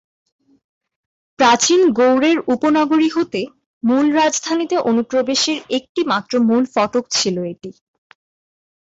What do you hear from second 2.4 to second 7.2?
উপনগরী হতে মূল রাজধানীতে অনুপ্রবেশের একটিমাত্র মূল ফটক